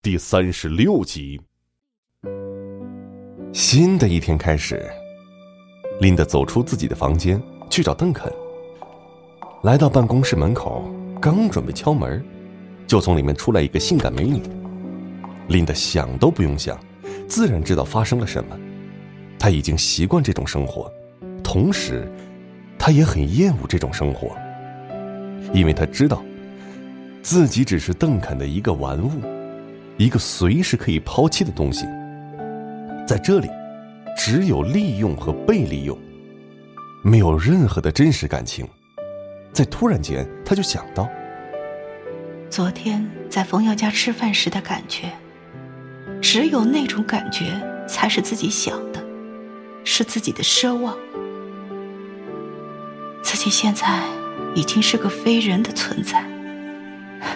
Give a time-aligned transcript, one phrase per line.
[0.00, 1.40] 第三十六集。
[3.52, 4.88] 新的一天开始，
[6.00, 8.32] 琳达走出自己的房间去找邓肯。
[9.64, 10.88] 来到办公室门口，
[11.20, 12.24] 刚准备敲门，
[12.86, 14.40] 就从里面出来一个性感美女。
[15.48, 16.78] 琳达想都不用想，
[17.26, 18.56] 自然知道发生了什么。
[19.36, 20.90] 她已经习惯这种生活，
[21.42, 22.08] 同时，
[22.78, 24.36] 她也很厌恶这种生活，
[25.52, 26.22] 因为她知道，
[27.20, 29.10] 自己只是邓肯的一个玩物。
[29.98, 31.84] 一个随时可以抛弃的东西，
[33.04, 33.48] 在这里，
[34.16, 35.98] 只有利用和被利用，
[37.02, 38.64] 没有任何的真实感情。
[39.52, 41.08] 在突然间，他就想到，
[42.48, 45.10] 昨天在冯耀家吃饭时的感觉，
[46.22, 49.04] 只有那种感觉才是自己想的，
[49.82, 50.96] 是自己的奢望。
[53.20, 54.00] 自己现在
[54.54, 56.24] 已经是个非人的存在，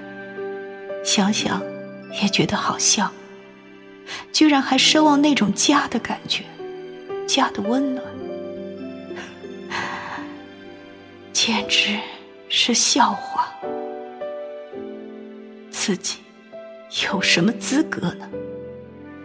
[1.02, 1.69] 想想。
[2.22, 3.10] 也觉得好笑，
[4.32, 6.44] 居然还奢望那种家的感觉，
[7.26, 8.04] 家的温暖，
[11.32, 11.98] 简直
[12.48, 13.48] 是笑话。
[15.70, 16.18] 自己
[17.08, 18.28] 有什么资格呢？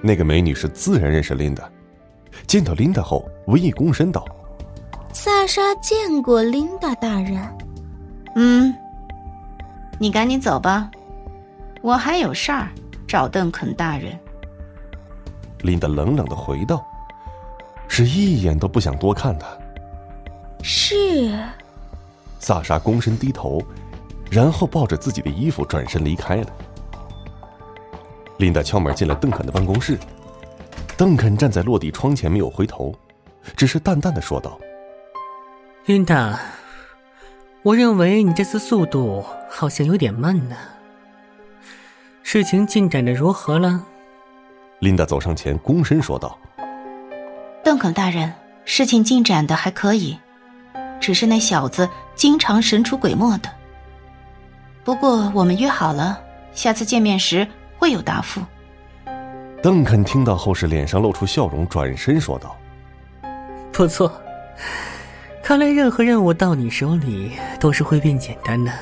[0.02, 1.70] 那个美女是自然认识琳达，
[2.48, 4.26] 见到琳达后，微一躬身道
[5.12, 7.42] ：“萨莎见过琳达大人。”
[8.38, 8.74] 嗯，
[10.00, 10.90] 你赶紧走吧。
[11.86, 12.68] 我还有事儿
[13.08, 14.18] 找邓肯大人。
[15.62, 16.84] 琳达冷冷的回道
[17.88, 19.46] ：“是一眼都不想多看他。”
[20.64, 21.32] 是。
[22.40, 23.62] 萨莎躬身低头，
[24.32, 26.48] 然后抱着自己的衣服转身离开了。
[28.38, 29.96] 琳达敲门进了邓肯的办公室，
[30.98, 32.96] 邓肯站在落地窗前没有回头，
[33.56, 34.58] 只是淡淡的说道
[35.86, 36.40] ：“琳达，
[37.62, 40.56] 我认为你这次速度好像有点慢呢。”
[42.28, 43.80] 事情进展的如何了？
[44.80, 46.36] 琳达走上前，躬身说道
[47.64, 48.34] ：“邓肯大人，
[48.66, 50.18] 事情进展的还可以，
[51.00, 53.50] 只是那小子经常神出鬼没的。
[54.84, 56.20] 不过我们约好了，
[56.52, 57.48] 下次见面时
[57.78, 58.42] 会有答复。”
[59.62, 62.58] 邓肯听到后是脸上露出笑容，转身说道
[63.72, 64.12] ：“不错，
[65.44, 68.74] 看来任何任务到你手里都是会变简单的。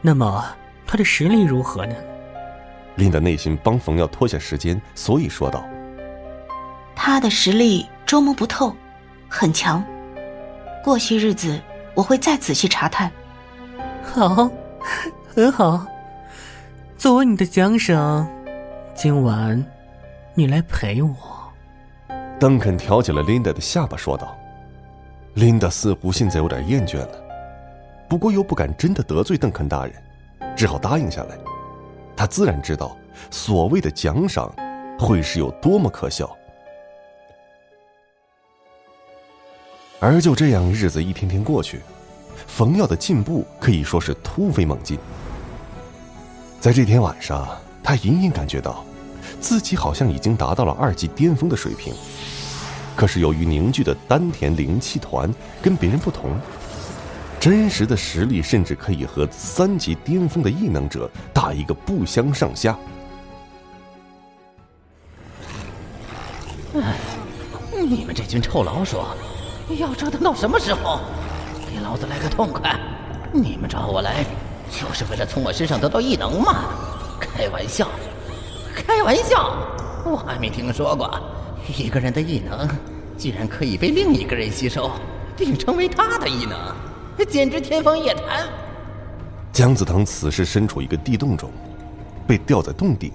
[0.00, 0.42] 那么。”
[0.90, 1.94] 他的实力如何呢？
[2.96, 5.64] 琳达内心帮冯耀拖下时间，所以说道
[6.96, 8.74] ：“他的实力捉摸不透，
[9.28, 9.84] 很强。
[10.82, 11.60] 过些日子
[11.94, 13.08] 我会再仔细查探。”
[14.02, 14.50] 好，
[15.32, 15.86] 很好。
[16.98, 18.28] 作为你的奖赏，
[18.92, 19.64] 今晚
[20.34, 21.14] 你来陪我。
[22.40, 24.36] 邓肯挑起了琳达的下巴，说道
[25.34, 27.22] ：“琳达似乎现在有点厌倦了，
[28.08, 29.94] 不过又不敢真的得罪邓肯大人。”
[30.60, 31.38] 只好答应下来。
[32.14, 32.94] 他自然知道，
[33.30, 34.54] 所谓的奖赏，
[34.98, 36.30] 会是有多么可笑。
[39.98, 41.80] 而就这样，日子一天天过去，
[42.46, 44.98] 冯耀的进步可以说是突飞猛进。
[46.60, 47.48] 在这天晚上，
[47.82, 48.84] 他隐隐感觉到，
[49.40, 51.94] 自己好像已经达到了二级巅峰的水平。
[52.94, 56.38] 可是由于凝聚的丹田灵气团跟别人不同。
[57.40, 62.78] 真实的实力甚至可以和三级巅峰的异能者打一个不相上下。
[66.74, 66.96] 哎，
[67.72, 68.98] 你们这群臭老鼠，
[69.78, 71.00] 要折腾到什么时候？
[71.66, 72.78] 给老子来个痛快！
[73.32, 74.22] 你们找我来，
[74.70, 76.64] 就是为了从我身上得到异能吗？
[77.18, 77.88] 开玩笑，
[78.74, 79.56] 开玩笑！
[80.04, 81.18] 我还没听说过，
[81.78, 82.68] 一个人的异能
[83.16, 84.90] 居然可以被另一个人吸收，
[85.38, 86.58] 并成为他的异能。
[87.24, 88.46] 简直天方夜谭！
[89.52, 91.50] 姜子腾此时身处一个地洞中，
[92.26, 93.12] 被吊在洞顶，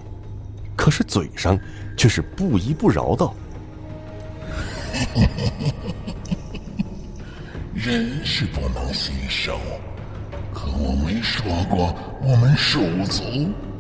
[0.75, 1.57] 可是嘴上
[1.97, 3.33] 却是不依不饶道
[7.73, 9.57] ：“人是不能洗手，
[10.53, 13.23] 可我没说过我们手足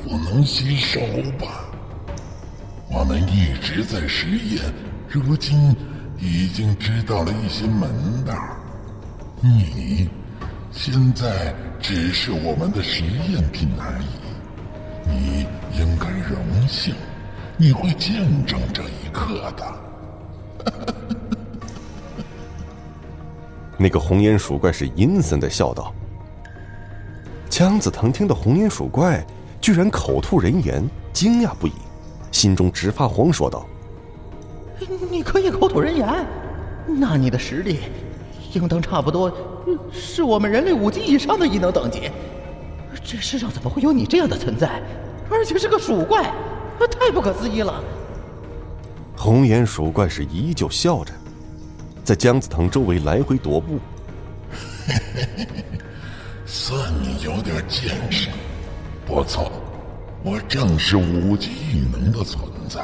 [0.03, 1.01] 不能洗手
[1.37, 1.65] 吧？
[2.89, 4.63] 我们一直在实验，
[5.09, 5.75] 如今
[6.17, 8.33] 已经知道了一些门道。”
[9.45, 10.09] 你
[10.71, 14.05] 现在只是我们的实验品而已，
[15.07, 15.45] 你
[15.79, 16.95] 应该荣幸，
[17.55, 19.63] 你会见证这一刻的。
[23.77, 25.93] 那个红眼鼠怪是阴森的笑道。
[27.47, 29.23] 姜子腾听到红眼鼠怪
[29.61, 30.83] 居然口吐人言，
[31.13, 31.73] 惊讶不已，
[32.31, 33.63] 心中直发慌，说道
[35.11, 36.25] ：“你可以口吐人言？
[36.87, 37.81] 那你的实力？”
[38.55, 39.31] 应当差不多
[39.91, 42.09] 是我们人类五级以上的异能等级。
[43.03, 44.81] 这世上怎么会有你这样的存在？
[45.29, 46.23] 而且是个鼠怪，
[46.99, 47.83] 太不可思议了。
[49.17, 51.11] 红眼鼠怪是依旧笑着，
[52.03, 53.79] 在姜子腾周围来回踱步。
[56.45, 58.29] 算你有点见识，
[59.05, 59.51] 不错，
[60.23, 62.83] 我正是五级异能的存在，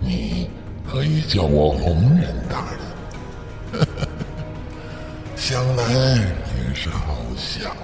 [0.00, 0.48] 你
[0.90, 3.86] 可以叫我红人大人。
[5.40, 7.74] 想来也是好笑，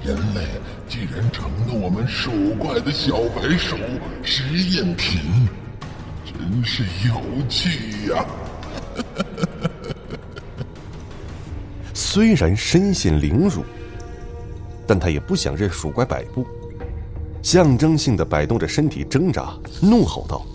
[0.00, 0.42] 人类
[0.88, 3.76] 居然成了我们鼠怪的小白鼠
[4.22, 5.20] 实验品，
[6.24, 8.24] 真是有趣呀！
[11.92, 13.64] 虽然身陷凌辱，
[14.86, 16.46] 但他也不想任鼠怪摆布，
[17.42, 19.52] 象征性的摆动着身体挣扎，
[19.82, 20.46] 怒吼道：“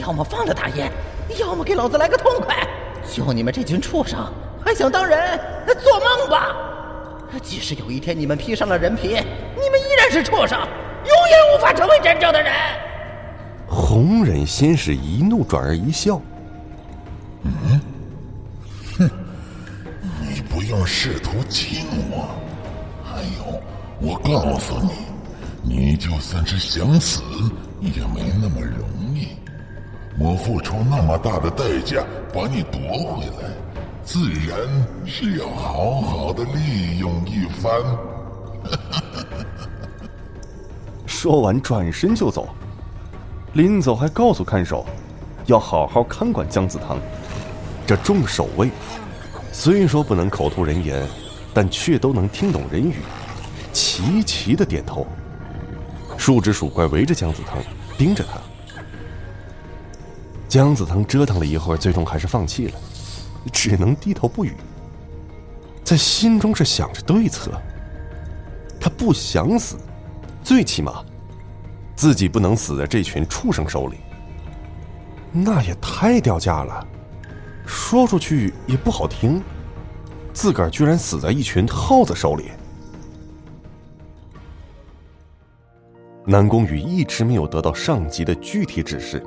[0.00, 0.88] 要么放了大爷，
[1.36, 2.64] 要么给老子来个痛快！
[3.12, 4.32] 就你们这群畜生，
[4.64, 5.38] 还想当人？
[5.82, 6.48] 做梦吧！
[7.42, 10.66] 即使有一天你们披上了人皮，你们依然是畜生，永
[11.06, 12.52] 远无法成为真正的人！”
[13.68, 16.20] 红忍先是一怒转而一笑
[17.44, 17.80] ：“嗯，
[18.98, 19.10] 哼。”
[20.28, 22.28] 你不要试图亲我，
[23.04, 23.62] 还有，
[24.00, 24.90] 我告诉你，
[25.62, 27.22] 你就算是想死，
[27.80, 29.28] 也没那么容易。
[30.18, 32.04] 我付出那么大的代价
[32.34, 32.80] 把你夺
[33.14, 33.48] 回来，
[34.12, 34.58] 自然
[35.06, 37.72] 是要好好的利用一番。
[41.06, 42.48] 说完，转身就走。
[43.52, 44.84] 临走还告诉看守，
[45.46, 46.98] 要好好看管姜子堂。
[47.86, 48.68] 这众守卫。
[49.52, 51.06] 虽说不能口吐人言，
[51.54, 52.96] 但却都能听懂人语，
[53.72, 55.06] 齐齐的点头。
[56.18, 57.62] 数只鼠怪围着姜子腾，
[57.96, 58.40] 盯着他。
[60.48, 62.74] 姜子腾折腾了一会儿，最终还是放弃了，
[63.52, 64.54] 只能低头不语。
[65.84, 67.52] 在心中是想着对策。
[68.80, 69.76] 他不想死，
[70.42, 71.04] 最起码，
[71.94, 73.98] 自己不能死在这群畜生手里。
[75.32, 76.86] 那也太掉价了。
[77.66, 79.42] 说出去也不好听，
[80.32, 82.50] 自个儿居然死在一群耗子手里。
[86.24, 89.22] 南宫羽一直没有得到上级的具体指示，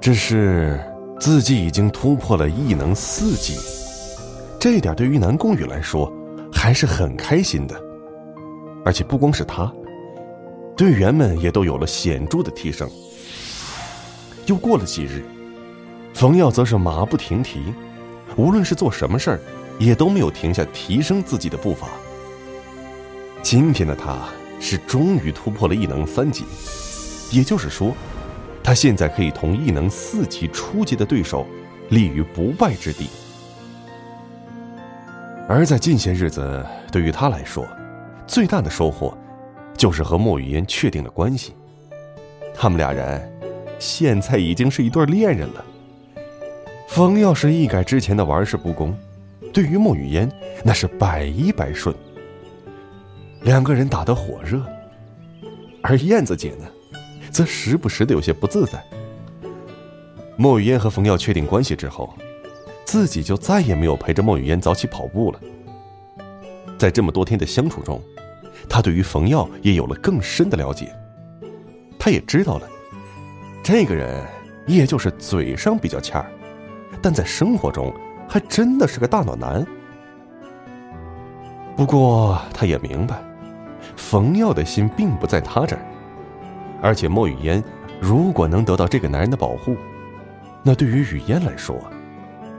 [0.00, 0.80] 只是
[1.22, 3.56] 自己已经突破了异能四级，
[4.58, 6.12] 这点对于南宫羽来说
[6.52, 7.80] 还是很开心的。
[8.84, 9.72] 而且不光是他，
[10.76, 12.90] 队员们也都有了显著的提升。
[14.46, 15.24] 又过了几日。
[16.12, 17.72] 冯耀则是马不停蹄，
[18.34, 19.40] 无论是做什么事儿，
[19.78, 21.86] 也都没有停下提升自己的步伐。
[23.44, 24.18] 今天的他
[24.58, 26.44] 是终于突破了异能三级，
[27.30, 27.94] 也就是说，
[28.62, 31.46] 他现在可以同异能四级初级的对手
[31.90, 33.08] 立于不败之地。
[35.48, 37.66] 而在近些日子，对于他来说，
[38.26, 39.16] 最大的收获，
[39.76, 41.54] 就是和莫雨嫣确定了关系。
[42.54, 43.30] 他们俩人，
[43.78, 45.64] 现在已经是一对恋人了。
[46.88, 48.96] 冯耀是一改之前的玩世不恭，
[49.52, 50.30] 对于莫雨嫣
[50.62, 51.94] 那是百依百顺。
[53.42, 54.64] 两个人打得火热，
[55.82, 56.66] 而燕子姐呢，
[57.32, 58.82] 则时不时的有些不自在。
[60.36, 62.14] 莫雨嫣和冯耀确定关系之后，
[62.84, 65.40] 自己就再也没有陪着莫雨嫣早起跑步了。
[66.78, 68.02] 在这么多天的相处中，
[68.68, 70.92] 他对于冯耀也有了更深的了解，
[71.98, 72.68] 他也知道了，
[73.62, 74.22] 这个人
[74.66, 76.30] 也就是嘴上比较欠儿。
[77.00, 77.92] 但在生活中，
[78.28, 79.66] 还真的是个大暖男。
[81.76, 83.22] 不过，他也明白，
[83.96, 85.82] 冯耀的心并不在他这儿，
[86.82, 87.62] 而且莫雨嫣
[88.00, 89.76] 如果能得到这个男人的保护，
[90.62, 91.78] 那对于雨嫣来说，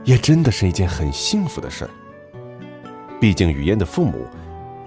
[0.02, 1.90] 也真的是一件很幸福的事儿。
[3.20, 4.26] 毕竟，雨嫣的父母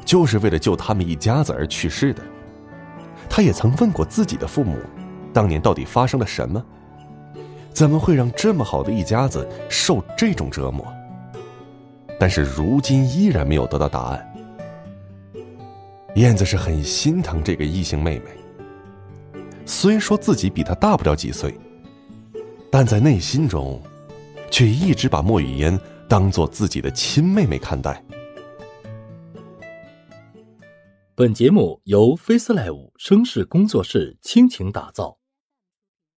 [0.03, 2.23] 就是为了救他们一家子而去世的。
[3.29, 4.77] 他也曾问过自己的父母，
[5.31, 6.63] 当年到底发生了什么。
[7.71, 10.83] 怎么会让这么好的一家子受这种折磨？
[12.19, 14.33] 但是如今依然没有得到答案。
[16.15, 18.25] 燕子是很心疼这个异性妹妹，
[19.67, 21.53] 虽说自己比他大不了几岁，
[22.71, 23.81] 但在内心中，
[24.49, 28.01] 却一直把莫雨嫣当做自己的亲妹妹看待。
[31.13, 35.17] 本节目由 FaceLive 声势工作室倾情打造。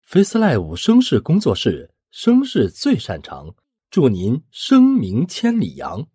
[0.09, 3.55] FaceLive 声势工作室，声势最擅长，
[3.89, 6.05] 祝您声名千里扬。